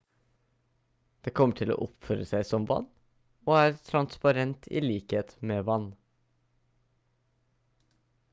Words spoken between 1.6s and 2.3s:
å oppføre